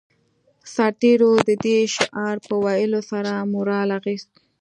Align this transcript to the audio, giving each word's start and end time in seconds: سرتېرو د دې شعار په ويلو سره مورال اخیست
سرتېرو 0.73 1.31
د 1.47 1.49
دې 1.65 1.77
شعار 1.95 2.35
په 2.47 2.53
ويلو 2.65 2.99
سره 3.11 3.31
مورال 3.53 3.89
اخیست 3.99 4.29